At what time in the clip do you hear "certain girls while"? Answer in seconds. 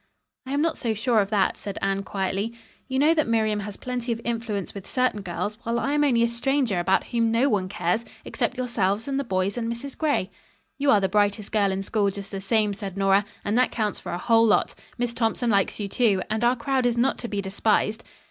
4.87-5.79